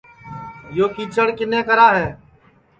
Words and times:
یو 0.75 0.85
کیچڑ 0.95 1.27
کِنے 1.37 1.59
کرا 1.67 1.87
ہے 1.99 2.07